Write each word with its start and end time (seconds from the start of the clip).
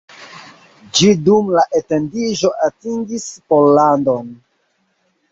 Ĝi 0.99 1.09
dum 1.25 1.51
la 1.57 1.65
etendiĝo 1.79 2.51
atingis 2.67 3.27
Pollandon. 3.53 4.33